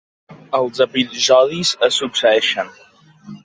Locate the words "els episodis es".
0.59-2.01